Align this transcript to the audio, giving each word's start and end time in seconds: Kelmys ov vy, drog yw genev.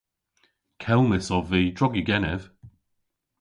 Kelmys 0.81 1.27
ov 1.37 1.45
vy, 1.51 1.63
drog 1.77 1.93
yw 1.97 2.05
genev. 2.09 2.41